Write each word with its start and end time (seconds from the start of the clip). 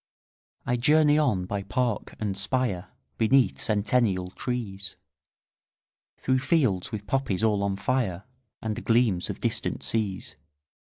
20 0.63 0.77
I 0.77 0.81
journey 0.81 1.17
on 1.19 1.45
by 1.45 1.61
park 1.61 2.15
and 2.19 2.35
spire, 2.35 2.87
Beneath 3.19 3.61
centennial 3.61 4.31
trees, 4.31 4.95
Through 6.17 6.39
fields 6.39 6.91
with 6.91 7.05
poppies 7.05 7.43
all 7.43 7.61
on 7.61 7.75
fire, 7.75 8.23
And 8.63 8.83
gleams 8.83 9.29
of 9.29 9.39
distant 9.41 9.83
seas. 9.83 10.37